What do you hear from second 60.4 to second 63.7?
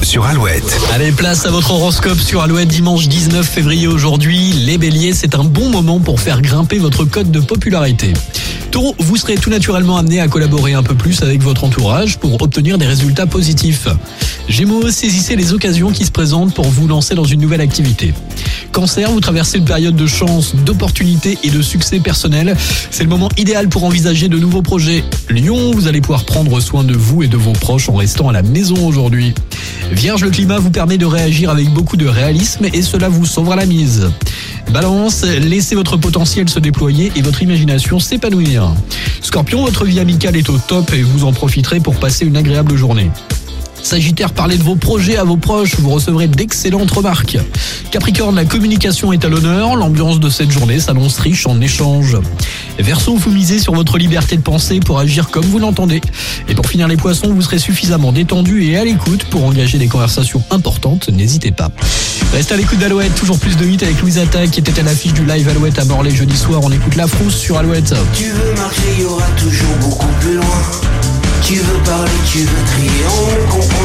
importantes, n'hésitez pas. Restez à l'écoute d'Alouette, toujours plus de